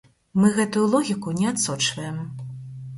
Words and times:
Мы 0.39 0.47
гэтую 0.57 0.85
логіку 0.95 1.37
не 1.39 1.47
адсочваем. 1.55 2.21